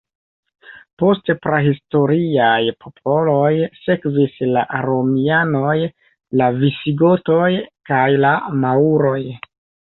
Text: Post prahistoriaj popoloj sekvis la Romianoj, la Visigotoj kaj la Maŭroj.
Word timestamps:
Post 1.01 1.27
prahistoriaj 1.43 2.63
popoloj 2.85 3.51
sekvis 3.83 4.41
la 4.57 4.65
Romianoj, 4.89 5.77
la 6.43 6.51
Visigotoj 6.65 7.53
kaj 7.93 8.05
la 8.27 8.37
Maŭroj. 8.67 9.19